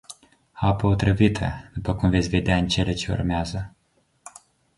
[0.51, 3.75] Apă otrăvită, după cum veți vedea în cele ce urmează.